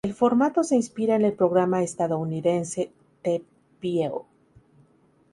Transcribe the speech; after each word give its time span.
El 0.03 0.15
formato 0.15 0.63
se 0.63 0.75
inspira 0.75 1.15
en 1.15 1.21
el 1.25 1.33
programa 1.33 1.83
estadounidense 1.83 2.91
"The 3.21 3.43
View". 3.79 4.25